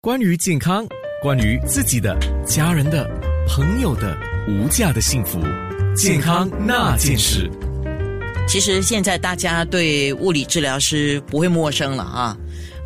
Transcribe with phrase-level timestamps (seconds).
[0.00, 0.86] 关于健康，
[1.20, 2.16] 关于自己的、
[2.46, 3.04] 家人的、
[3.48, 5.40] 朋友的无价的幸福，
[5.96, 7.50] 健康那件事。
[8.46, 12.36] 其实现在大家对物理治疗师不会陌生了啊。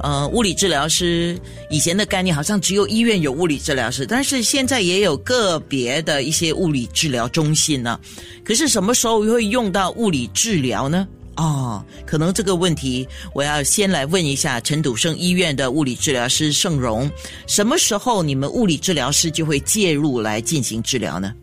[0.01, 1.39] 呃，物理治疗师
[1.69, 8.01] 以前的概念好像只有医院有物理治疗师，但是现在也有个别的一些物理治疗中心呢。
[8.43, 11.07] 可是什么时候会用到物理治疗呢？
[11.37, 17.11] 哦，可能这个问题我要先来问一下陈笃生医院的物理治疗师盛荣，
[17.47, 21.35] 什么时候你们物理治疗师就会介入来进行治疗呢？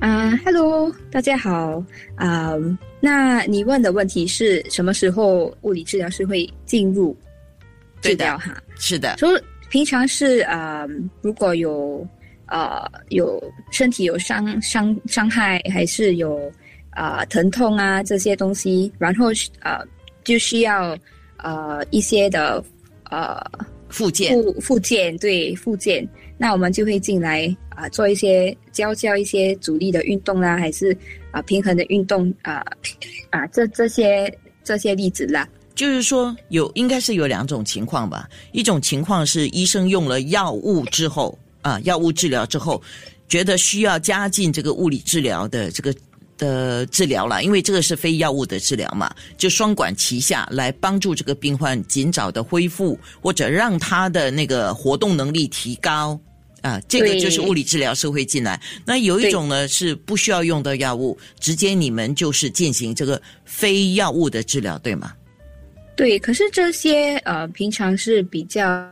[0.00, 1.84] 啊，Hello，大家好
[2.16, 2.54] 啊。
[3.00, 7.14] 那你问的问题是什么时候物理治疗师会进入
[8.00, 8.38] 治疗？
[8.38, 9.18] 哈，是的。
[9.18, 10.86] 说平常是啊，
[11.20, 12.06] 如果有
[12.46, 13.38] 呃有
[13.70, 16.50] 身体有伤伤伤害，还是有。
[16.94, 19.26] 啊，疼痛啊，这些东西，然后
[19.60, 19.80] 呃，
[20.22, 20.96] 就需要
[21.38, 22.62] 呃一些的
[23.10, 23.44] 呃
[23.88, 26.08] 附件，附附件对附件，
[26.38, 30.96] 那我们就会进来啊，做一些教教一些阻力的运动啦，还是
[31.32, 32.64] 啊平衡的运动啊
[33.30, 35.48] 啊这这些这些例子啦。
[35.74, 42.80] 就是说有应该是有两种情况吧，一种情况是医生用了药物之后啊，药物治疗之后，
[43.28, 45.92] 觉得需要加进这个物理治疗的这个。
[46.36, 56.18] 的治疗了，因为这个是非药物的治疗嘛，就双管齐下来帮助这个病患尽早的恢复，或者让他的那个活动能力提高
[56.62, 58.60] 啊，这个就是物理治疗是会进来。
[58.84, 65.12] 那有一种呢是不需要用到药物，直接你们就是进行这个非药物的治疗，对吗？
[65.96, 68.90] 对，可是这些呃平常是比较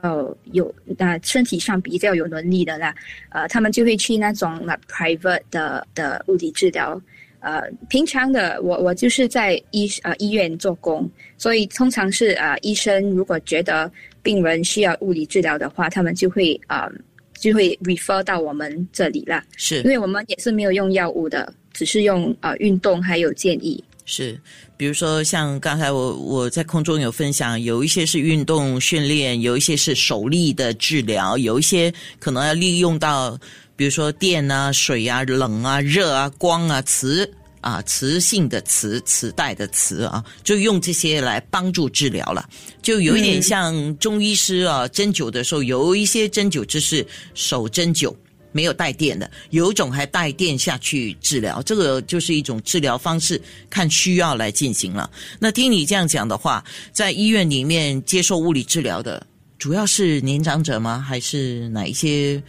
[0.53, 2.95] 有那身体上比较有能力的啦，
[3.31, 7.01] 呃，他们就会去那种那 private 的的物理治疗。
[7.43, 13.91] 呃，平常的我我就是在医呃医院做工，所以通常是啊医生如果觉得
[14.23, 16.89] 病人需要物理治疗的话，他们就会啊
[17.35, 19.45] 就会 refer 到我们这里啦。
[19.57, 23.83] 是，因为我们也是没有用药物的，只是用呃运动还有建议。
[24.05, 24.39] 是，
[24.77, 33.37] 比如说像刚才我我在空中有分享，有一些是运动训练，有一些是手力的治疗，有一些可能要利用到。
[33.75, 37.29] 比如说电啊、水啊、冷啊、热啊、光啊、磁
[37.61, 42.49] 啊、磁性的磁、磁带的磁啊，就用这些来帮助治疗了。
[42.83, 48.15] 就有一点像中医师啊，针灸的时候，有一些针灸就是手针灸，
[48.51, 53.41] 没有带电的；有一种还带电下去治疗，这个就是一种治疗方式，
[53.71, 55.09] 看需要来进行了。
[55.39, 59.25] 那听你这样讲的话，在医院里面接受物理治疗的，
[59.57, 60.99] 主要是年长者吗？
[60.99, 62.43] 还是哪一些？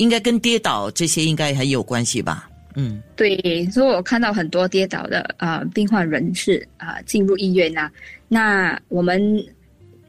[0.00, 2.48] 应该跟跌倒这些应该很有关系吧？
[2.74, 7.90] 嗯，对，所以我看到很多跌倒的啊病患人士啊进入医院呐，
[8.28, 9.20] 那我们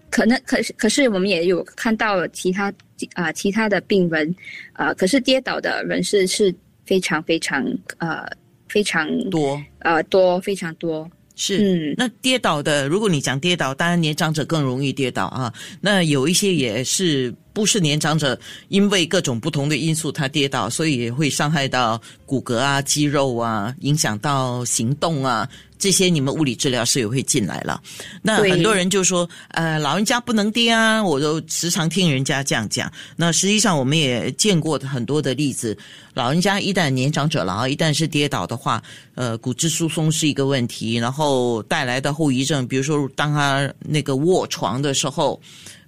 [0.09, 2.71] 可能可是可是我们也有看到其他
[3.15, 4.33] 啊其他的病人
[4.73, 6.53] 啊，可是跌倒的人士是
[6.85, 7.65] 非常非常
[7.97, 8.25] 呃
[8.69, 11.09] 非常多呃多非常多。
[11.35, 15.51] 是，嗯，那跌倒的，如果你讲跌倒，当然年长者更容易跌倒啊。
[15.79, 18.39] 那有一些也是不是年长者，
[18.69, 25.47] 因为各种不同的因素他跌倒，所以也会伤害到骨骼啊、肌肉啊，影响到行动啊。
[25.77, 27.81] 这些你们物理治疗师也会进来了，
[28.21, 32.91] 那很多人就说，呃，老人家不能跌啊，我都时常听人家这样讲。
[33.15, 35.75] 那实际上我们也见过很多的例子，
[36.13, 38.79] 老人家一旦年长者了啊，一旦是跌倒的话，
[39.15, 45.41] 呃，骨质疏松是一个问题，然后带来的后遗症，比如说当他那个卧床的时候，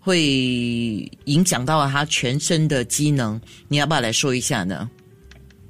[0.04, 0.20] 会
[1.26, 3.40] 影响到他全身的机能。
[3.70, 4.90] 你要不要来说一下呢？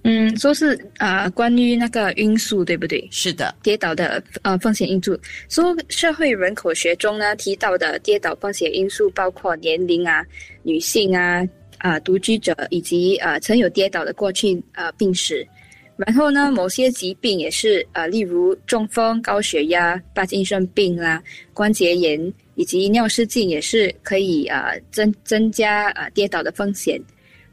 [0.05, 3.07] 嗯，说是啊，关于那个因素，对不对？
[3.11, 5.17] 是的，跌倒的呃风险因素。
[5.47, 10.25] 说社会人口学中呢提到的跌倒风险因素包括年龄啊、
[10.63, 15.47] 女性啊、啊独居者以及呃曾有跌倒的过去呃病史。
[15.95, 21.21] 然后呢，某些疾病也是呃，例如中风、高血压、帕金森病啊、
[21.53, 22.19] 关节炎
[22.55, 27.01] 以及尿失禁也是可以呃增增加呃跌倒的风险。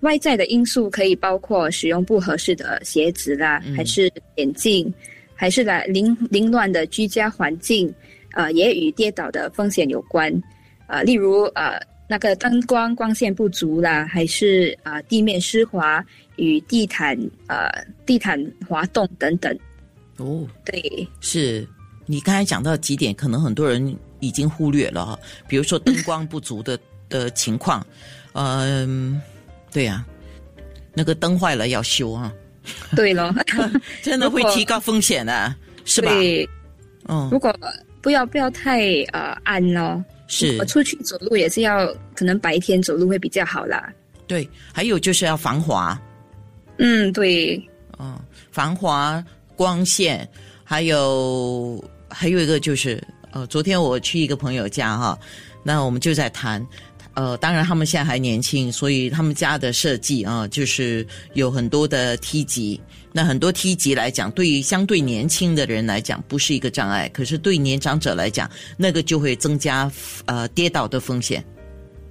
[0.00, 4.90] 外在的因素可以包括使用不合适的鞋子啦，还是眼镜，
[5.34, 7.92] 还是来凌凌乱的居家环境，
[8.32, 10.32] 呃，也与跌倒的风险有关，
[10.86, 16.02] 呃，例如呃那个灯光光线不足啦，还是啊地面湿滑
[16.36, 17.14] 与地毯
[17.46, 17.70] 呃
[18.06, 19.54] 地毯滑动等等。
[20.16, 21.68] 哦，对，是
[22.06, 25.18] 你刚才讲到几点，可能很多人已经忽略了哈，
[25.48, 26.78] 比如说灯光不足的
[27.08, 27.84] 的情况，
[28.32, 29.20] 嗯。
[29.72, 30.04] 对呀，
[30.94, 32.32] 那个灯坏了要修啊。
[32.96, 33.32] 对了，
[34.02, 36.10] 真的会提高风险的，是吧？
[37.06, 37.54] 嗯，如果
[38.02, 38.80] 不要不要太
[39.12, 40.04] 呃暗哦。
[40.26, 43.92] 是出去走路也是要，可能白天走路会比较好啦。
[44.28, 46.00] 对，还有就是要防滑，
[46.78, 47.60] 嗯，对，
[47.98, 48.16] 嗯，
[48.52, 49.24] 防滑、
[49.56, 50.28] 光线，
[50.62, 53.02] 还有还有一个就是，
[53.32, 55.18] 呃，昨天我去一个朋友家哈，
[55.62, 56.66] 那我们就在谈，
[57.14, 62.80] 呃，当然他们现在还年轻，所以他们家的设计啊，就是有很多的梯级。
[63.12, 69.90] 那很多梯级来讲，对于相对年轻的人来讲不是一个障碍，可是对年长者来讲，那个就会增加
[70.26, 71.44] 呃跌倒的风险。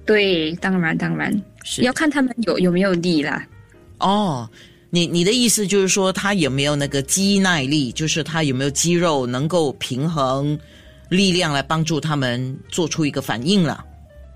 [0.04, 1.32] 对，当然当然
[1.64, 3.46] 是要看他们有有没有力啦。
[3.98, 4.46] 哦，
[4.90, 10.58] 你你的意思就是说，他有没有那个肌耐力，就是他有没有肌肉能够平衡
[11.10, 13.84] 力量来帮助他们做出一个反应了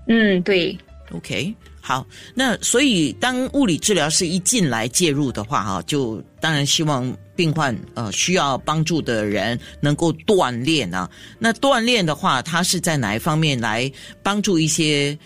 [0.07, 0.77] 嗯，对
[1.11, 1.51] ，？OK，
[1.81, 2.05] 好，
[2.35, 11.09] 那所以当物理治疗师一进来介入的话，哈，就当然希望病患呃需要帮助的人能够锻炼啊。
[11.39, 13.91] 那锻炼的话，他是在哪一方面来
[14.21, 15.17] 帮助一些？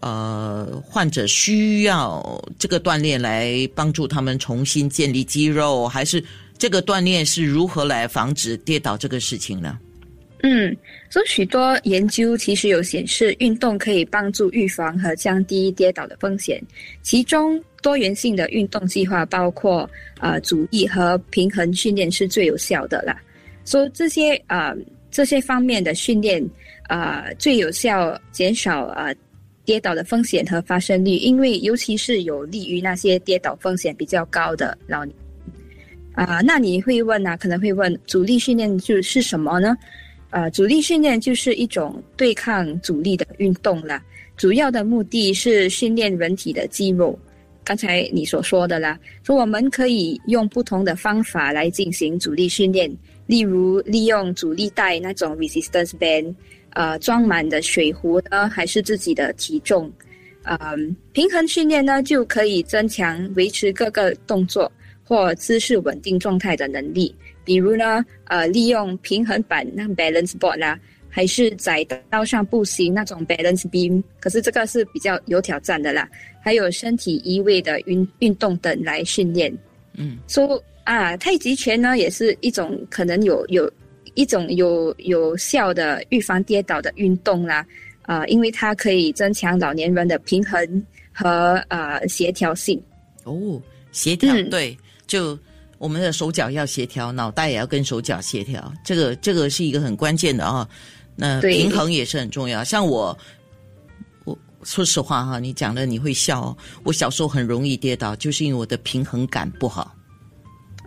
[0.00, 2.22] 呃，患者需要
[2.58, 6.22] 这个锻炼来帮助他们重新建立肌肉，还是
[6.58, 9.78] 这个锻炼是如何来防止跌倒这个事情呢？
[10.46, 10.76] 嗯，
[11.08, 16.62] 所以许多研究其实有显示，运动可以帮助预防和降低跌倒的风险。
[17.00, 19.88] 其中，多元性的运动计划包括
[20.20, 23.18] 呃阻力和平衡训练是最有效的啦。
[23.64, 24.76] 所以这些呃
[25.10, 26.46] 这些方面的训练
[26.90, 29.16] 呃最有效减少呃
[29.64, 35.16] 跌倒的风险和发生率，因为尤其是有利于那些跌倒风险比较高的老年。
[36.12, 39.74] 啊、那你会问啊，可能会问阻力训练就是什么呢？
[40.34, 44.02] 呃，阻力训练就是一种对抗阻力的运动啦，
[44.36, 47.16] 主要的目的是训练人体的肌肉。
[47.62, 52.92] 刚才你所说的啦，说我们可以用不同的方法来进行阻力训练，
[53.28, 56.34] 例如利用阻力带那种 resistance band，
[56.70, 59.88] 呃，装满的水壶呢，还是自己的体重。
[60.42, 60.58] 呃，
[61.12, 64.70] 平衡训练呢，就可以增强维持各个动作
[65.04, 67.14] 或姿势稳定状态的能力。
[67.44, 70.80] 比如呢，呃，利用平衡板那 balance board 啦，
[71.10, 76.08] 还是在道上步行那种 balance beam，可是这个是比较有挑战的啦。
[76.42, 79.54] 还有身体移位的运运动等来训练。
[79.92, 83.70] 嗯，说、啊，太极拳呢也是一种可能有有
[84.14, 87.64] 一种有有效的预防跌倒的运动啦。
[88.02, 92.82] 啊，因为它可以增强老年人的平衡和呃协调性。
[93.24, 93.60] 哦，
[93.92, 94.76] 协调、嗯对，
[95.14, 95.38] 就
[95.78, 100.68] 我们的手脚要协调，脑袋也要跟手脚协调，这个这个是一个很关键的啊。
[101.14, 102.64] 那平衡也是很重要。
[102.64, 103.16] 像我，
[104.24, 109.94] 我说实话哈，你讲了你会笑、哦，我小时候很容易跌倒，就是因为我的平衡感不好。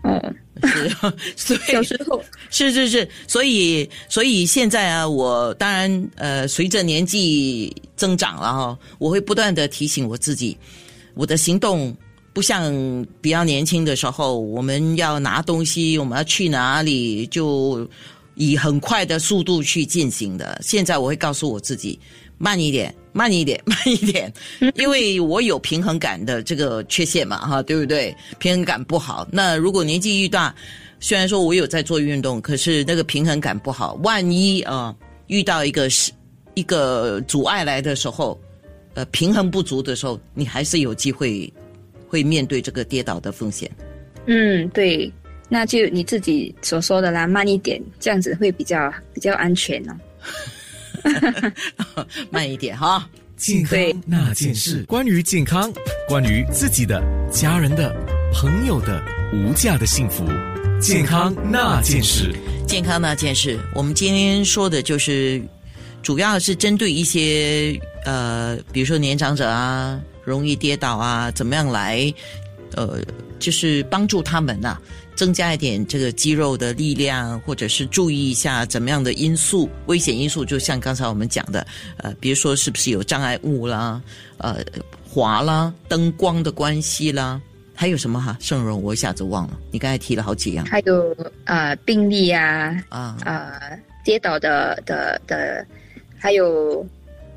[0.03, 0.89] 嗯，是，
[1.37, 10.57] 所以小时候是是是，所以所以现在啊，我当然呃，随着年纪增长了哈，我会不断的提醒我自己，
[11.13, 11.95] 我的行动
[12.37, 12.71] 不像
[13.19, 17.89] 比较年轻的时候，我们要拿东西，我们要去哪里就
[18.35, 20.61] 以很快的速度去进行的。
[20.61, 21.99] 现在我会告诉我自己，
[22.37, 24.31] 慢一点，慢一点，慢一点，
[24.77, 28.15] 因为我有平衡感的这个缺陷嘛，哈，对不对？
[28.37, 30.53] 平衡感不好，那如果年纪愈大，
[30.99, 34.95] 虽然说我有在做运动，可是那个平衡感不好，万一啊、呃
[35.25, 36.11] 遇到一个是
[36.53, 38.39] 一个阻碍来的时候，
[38.93, 41.51] 呃，平衡不足的时候，你还是有机会
[42.07, 43.69] 会面对这个跌倒的风险。
[44.25, 45.11] 嗯，对，
[45.49, 49.93] 那就你自己所说的啦，慢一点，这样子会比较比较安全哦。
[52.31, 53.07] 慢一点哈。
[53.37, 55.71] 健康那件事，关于健康，
[56.07, 56.99] 关于自己的、
[57.31, 57.95] 家人的、
[58.33, 58.99] 朋友的
[59.31, 60.25] 无价的幸福，
[60.81, 62.33] 健康那件事。
[62.65, 65.39] 健康那件事，我们今天说的就是，
[66.01, 72.13] 主要是针对一些呃，比如说年长者啊，容易跌倒啊，怎么样来，
[72.75, 72.99] 呃，
[73.39, 74.77] 就是帮助他们呐、
[75.15, 81.65] 增加一点这个肌肉的力量，或者是注意一下怎么样的因素、危险因素，就像刚才我们讲的，
[81.97, 84.01] 呃，比如说是不是有障碍物啦，
[84.37, 84.63] 呃，
[85.09, 87.41] 滑啦，灯光的关系啦，
[87.73, 88.37] 还有什么哈？
[88.41, 91.15] 盛荣，我一下子忘了，你刚才提了好几样还有
[91.45, 93.17] 呃病例啊，啊。
[93.25, 95.67] 呃跌倒的的的，
[96.17, 96.87] 还有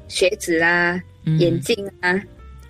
[0.06, 2.14] 鞋子啊、嗯眼镜啊，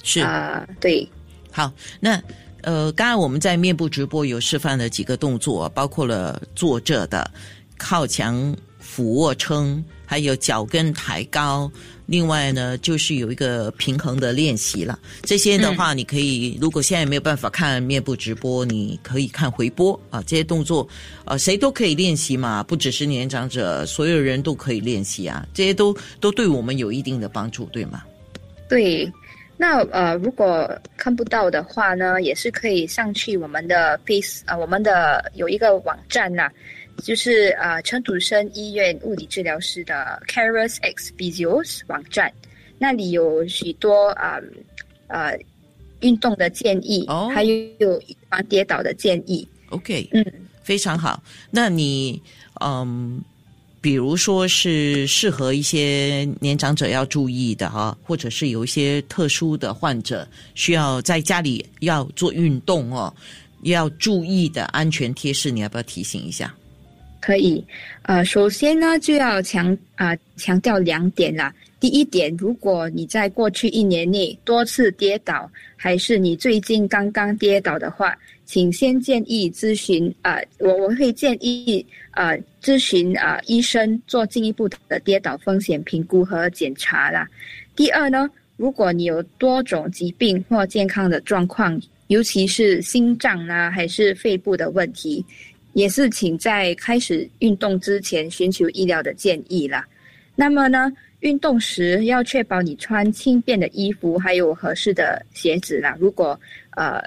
[0.02, 1.08] 是啊、对，
[1.52, 2.20] 好，那
[2.62, 7.30] 呃，刚才我们在面部直播有示范了几个动作，包括了坐着的、
[7.78, 11.70] 靠墙俯卧撑，还有脚跟抬高。
[12.06, 14.98] 另外呢，就是有一个平衡的练习了。
[15.22, 20.20] 这些的话，你可以如果现在没有办法看面部直播，你可以看回播啊。
[20.26, 20.86] 这些动作，
[21.24, 25.46] 呃，谁都可以练习嘛，不只是年长者，所有人都可以练习啊。
[25.54, 28.02] 这些都都对我们有一定的帮助，对吗？
[28.68, 29.10] 对。
[29.60, 36.50] 那呃，如果看不到的话呢，也是可以上去我们的 Face 啊，我们的有一个网站呐。
[37.02, 42.32] 就是呃，陈土生医院物理治疗师的 Caris X Physios 网站，
[42.78, 44.38] 那里有许多啊
[45.08, 45.38] 呃
[46.00, 49.46] 运动的建议，还有有防跌倒的建议。
[49.70, 50.24] OK，嗯，
[50.62, 51.22] 非常好。
[51.50, 52.22] 那你
[52.60, 53.22] 嗯，
[53.80, 63.12] 比如说是适合一些年长者要注意的哈，或者是有一些特殊的患者需要在家里要做运动哦，
[63.62, 66.54] 要注意的安全贴士，你要不要提醒一下？
[67.20, 67.64] 可以，
[68.02, 71.54] 呃，首先呢就要强啊强调两点啦。
[71.80, 82.32] 第一点，如果你在过去一年内多次跌倒，还是你最近刚刚跌倒的话，请先建议咨询啊，我我会建议啊
[82.62, 87.26] 咨询啊医生做进一步的跌倒风险评估和检查啦。
[87.74, 95.24] 第二呢，如果你有多种疾病或健康的状况，尤其是心脏啊还是肺部的问题。
[95.72, 99.86] 也是，请在开始运动之前寻求医疗的建议啦。
[100.34, 105.96] 那么呢，运动时要确保你穿轻便的衣服，还有合适的鞋子啦。
[106.00, 106.38] 如果
[106.76, 107.02] 呃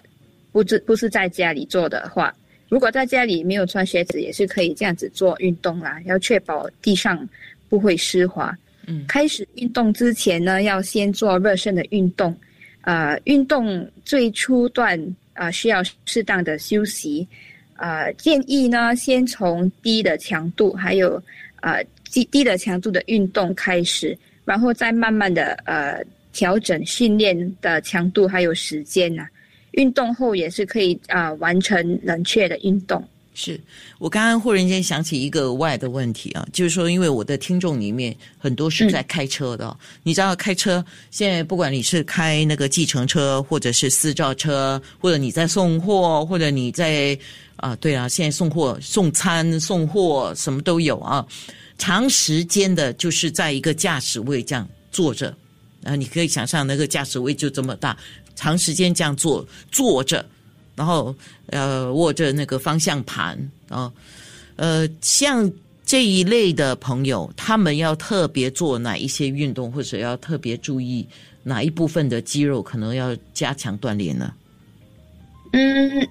[0.51, 2.33] 不是不是在家里做的话，
[2.69, 5.99] 如果在家里没有穿鞋子，也是可以这样子做运动啦。
[6.05, 7.27] 要确保地上
[7.69, 8.55] 不会湿滑。
[8.85, 12.35] 嗯，开始运动之前呢，要先做热身的运动。
[12.81, 14.99] 呃，运动最初段
[15.33, 17.25] 啊，需要适当的休息。
[17.77, 21.21] 呃，建议呢，先从低的强度，还有
[21.61, 24.15] 呃低低的强度的运动开始，
[24.45, 25.99] 然后再慢慢的呃
[26.31, 29.27] 调整训练的强度还有时间呐。
[29.71, 33.03] 运动后也是可以啊完成冷却的运动。
[33.33, 33.59] 是
[33.97, 47.17] 我刚刚忽然间想起一个外的问题啊，就是说，因为我的听众里面很多是在开车的，你知道开车现在不管你是开那个计程车，或者是私照车，或者你在送货，或者你在。
[47.57, 51.25] 啊，对啊，现在送货、送餐、送货什么都有啊。
[51.77, 55.35] 长时间的，就是在一个驾驶位这样坐着，
[55.83, 57.97] 啊，你可以想象那个驾驶位就这么大，
[58.35, 60.25] 长时间这样坐坐着，
[60.75, 61.15] 然后
[61.47, 63.37] 呃握着那个方向盘
[63.69, 63.91] 啊，
[64.55, 65.51] 呃，像
[65.85, 71.07] 这一类的朋友，他们要特别做哪一些运动，或者要特别注意
[71.43, 74.33] 哪一部分的肌肉可能要加强锻炼呢？
[75.53, 76.07] 嗯。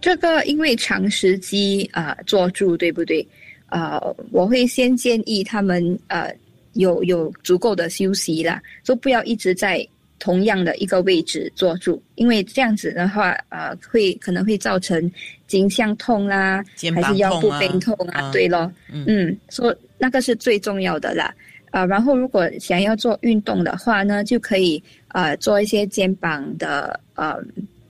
[0.00, 3.24] 这个因为长时机啊坐住，对不对？
[3.72, 3.98] 啊，
[4.30, 6.30] 我会先建议他们呃
[6.74, 9.86] 有有足够的休息啦，就不要一直在
[10.18, 15.10] 同样的一个位置坐住，因为这样子的话，呃，会可能会造成
[15.46, 16.62] 颈项痛啦，
[16.94, 18.30] 还是腰部背痛啊？
[18.30, 21.34] 对咯，嗯，说那个是最重要的啦。
[21.70, 27.42] 啊，然后如果想要做运动的话呢，就可以呃做一些肩膀的呃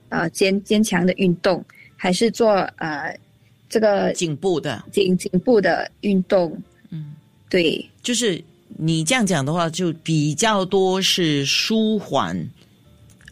[0.07, 1.61] 呃坚坚强的运动。
[1.95, 3.17] 还是做呃
[3.73, 6.55] 这个颈部的颈颈部的运动，
[6.91, 7.15] 嗯，
[7.49, 12.39] 对，就是你这样讲的话，就比较多是舒缓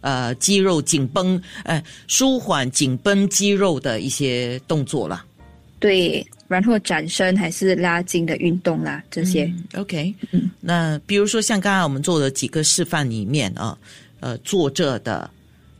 [0.01, 5.23] 呃肌肉紧绷，呃舒缓紧绷肌肉的一些动作啦。
[5.79, 9.53] 对，然后展身还是拉筋的运动啦，这些。
[9.75, 13.77] OK，嗯，那比如说像刚刚我们做的几个示范里面啊，
[14.21, 15.29] 呃坐着的，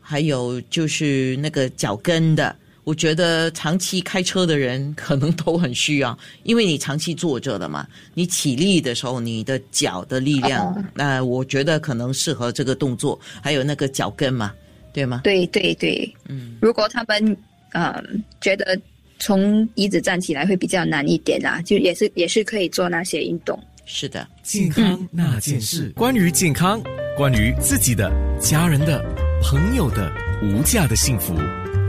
[0.00, 2.54] 还有就是那个脚跟的。
[2.84, 14.52] 我觉得长期开车的人可能都很需要， 因为你长期坐着的嘛，你起立的时候，你的脚的力量，那我觉得可能适合这个动作，还有那个脚跟嘛，
[14.92, 15.20] 对吗？
[15.22, 17.36] 对对对，嗯，如果他们
[17.72, 18.02] 呃
[18.40, 18.76] 觉得
[19.20, 23.56] 从椅子站起来会比较难一点啊，就也是也是可以做那些运动。
[23.84, 26.82] 是的，健康那件事，关于健康，
[27.16, 28.10] 关于自己的、
[28.40, 29.00] 家人的、
[29.40, 30.12] 朋友的
[30.42, 31.34] 无价的幸福。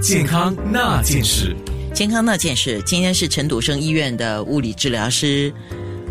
[0.03, 1.55] 健康那件事，
[1.93, 2.81] 健康那件事。
[2.86, 5.50] 今天是陈笃生医院的物理治疗师，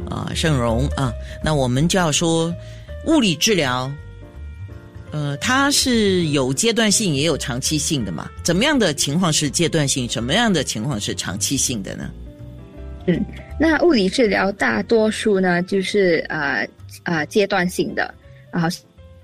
[0.08, 1.12] 啊，盛荣啊。
[1.44, 2.50] 那我们就要说，
[3.04, 3.92] 物理治疗，
[5.10, 8.30] 呃，它是有阶段性也有长期性的嘛？
[8.42, 10.08] 怎么样的情况是阶段性？
[10.08, 12.10] 什么样的情况是长期性的呢？
[13.08, 13.22] 嗯，
[13.60, 16.66] 那物理治疗大多数呢，就是呃
[17.02, 18.14] 呃阶段性的
[18.52, 18.70] 啊。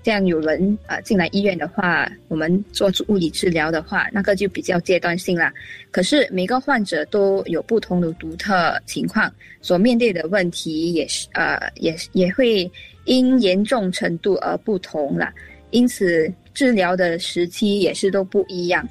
[0.09, 5.53] 像有人啊进来医院的话，我们做物理治疗的话，那个就比较阶段性啦。
[5.91, 12.69] 可是每个患者都有不同的独特情况，所面对的问题也是呃也也会
[13.05, 15.33] 因严重程度而不同啦。
[15.71, 18.87] 因此治疗的时期也是都不一样。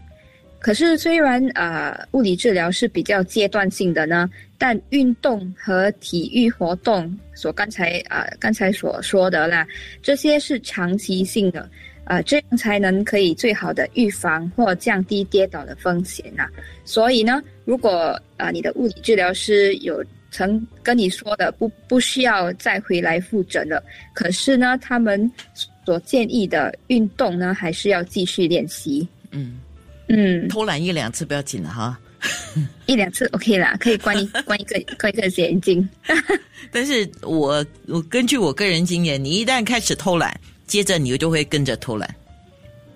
[0.61, 9.67] 可是虽然呃物理治疗是比较阶段性的呢，但运动和体育活动所刚才啊刚才所说的啦，
[10.03, 11.71] 这些是长期性的，
[12.07, 16.49] 呃这样才能可以最好的预防或降低跌倒的风险呐。
[16.85, 23.81] 所以呢，如果啊你的物理治疗师有曾跟你说的不不需要再回来复诊了，
[24.13, 25.31] 可是呢他们
[25.87, 29.07] 所建议的运动呢还是要继续练习。
[29.31, 29.61] 嗯。
[30.09, 31.99] 嗯，偷懒一两次不要紧了哈，
[32.87, 35.87] 一两次 OK 啦，可以关一 关一个关一个眼睛。
[36.73, 42.15] 但是我我根据我个人经验，你一旦开始偷懒，接着你就会跟着偷懒，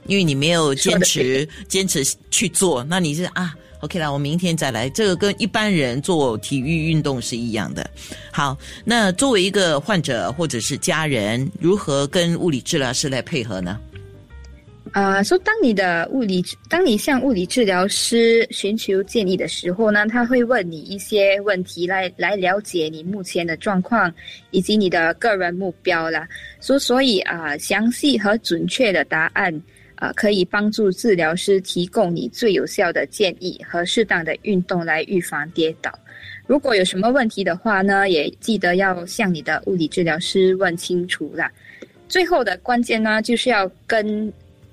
[0.07, 2.83] 因为你没有坚持坚持去做。
[2.85, 4.89] 那你是啊，OK 啦，我明天再来。
[4.91, 7.89] 这个跟一般人做体育运动是一样的。
[8.31, 13.79] 好，那作为一个患者或者是家人，如何跟物理治疗师来配合呢？
[14.93, 24.13] 啊，说当你的物理，当你向物理治疗师寻求建议的时候呢，他会问你一些问题来来了解你目前的状况
[24.51, 26.29] 以及你的个人目标啦。
[26.61, 29.63] 所所以啊，详细和准确的答案
[29.95, 35.91] 啊，可以帮助治疗师提供你最有效的建议和适当的运动来预防跌倒。
[36.47, 41.51] 如果有什么问题的话呢，也记得要向你的物理治疗师问清楚啦。
[42.11, 44.31] 最后的关键呢，就是要跟。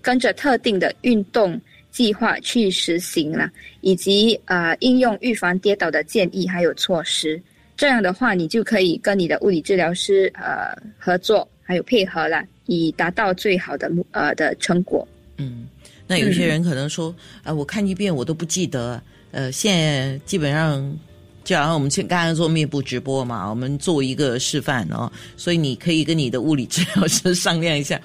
[0.10, 1.62] 跟着特定的运动
[1.92, 3.48] 计划去实行了，
[3.82, 7.40] 以及呃应用预防跌倒的建议还有措施，
[7.78, 15.08] 这样的话你就可以跟你的物理治疗师呃合作还有配合了，以达到最好的呃的成果。
[15.38, 15.68] 嗯，
[16.08, 19.00] 那有些人可能说啊，我看一遍我都不记得，
[19.30, 20.98] 呃，现基本上。
[21.50, 28.00] 就好像我们去刚刚做面部直播嘛，我们做一个示范哦，所以你可以跟你的物理治疗师商量一下，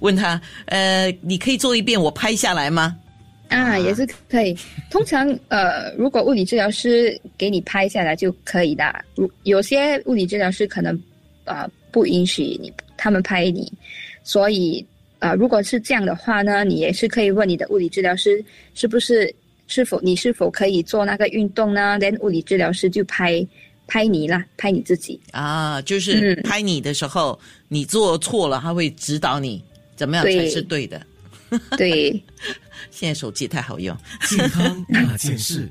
[0.00, 2.94] 问他，呃，你可以做一遍，我拍下来吗？
[3.48, 4.54] 啊，也是可以。
[4.90, 8.94] 通常，呃，如果物理治疗师给你拍下来就可以的。
[9.14, 11.02] 如有些物理治疗师可能
[11.44, 13.72] 啊不允许你他们拍你，
[14.22, 14.84] 所以
[15.20, 19.34] 啊，如果是这样的话呢，你也是可以问你的物理治疗师是不是。
[19.70, 21.96] 是否你是否可以做那个运动呢？
[21.98, 23.46] 连物理治疗师就拍
[23.86, 29.62] 拍你啦，拍你自己啊，就是拍你的时候，你做错了，他会指导你
[29.94, 31.00] 怎么样才是对的。
[31.78, 32.10] 对，
[32.90, 33.96] 现在手机太好用，
[34.28, 35.70] 健康那件事。